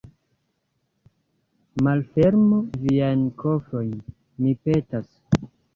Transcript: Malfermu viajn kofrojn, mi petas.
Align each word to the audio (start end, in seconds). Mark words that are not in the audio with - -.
Malfermu 1.89 2.63
viajn 2.87 3.25
kofrojn, 3.45 3.97
mi 4.45 4.61
petas. 4.67 5.17